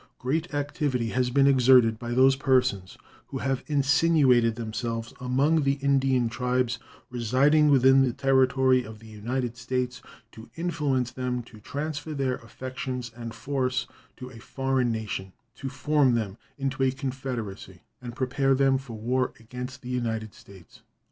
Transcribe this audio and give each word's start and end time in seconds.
Great 0.17 0.51
activity 0.51 1.09
has 1.09 1.29
been 1.29 1.45
exerted 1.45 1.99
by 1.99 2.11
those 2.11 2.35
persons 2.35 2.97
who 3.27 3.37
have 3.37 3.63
insinuated 3.67 4.55
themselves 4.55 5.13
among 5.19 5.61
the 5.61 5.73
Indian 5.73 6.27
tribes 6.27 6.79
residing 7.11 7.69
within 7.69 8.01
the 8.01 8.11
territory 8.11 8.83
of 8.83 8.97
the 8.97 9.05
United 9.05 9.55
States 9.55 10.01
to 10.31 10.49
influence 10.55 11.11
them 11.11 11.43
to 11.43 11.59
transfer 11.59 12.15
their 12.15 12.37
affections 12.37 13.11
and 13.15 13.35
force 13.35 13.85
to 14.17 14.31
a 14.31 14.39
foreign 14.39 14.91
nation, 14.91 15.33
to 15.53 15.69
form 15.69 16.15
them 16.15 16.35
into 16.57 16.81
a 16.81 16.89
confederacy, 16.89 17.83
and 18.01 18.15
prepare 18.15 18.55
them 18.55 18.79
for 18.79 18.97
war 18.97 19.33
against 19.39 19.83
the 19.83 19.89
United 19.89 20.33
States. 20.33 20.81